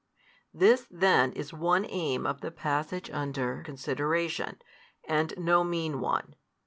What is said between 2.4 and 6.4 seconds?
the passage under consideration, and no mean one.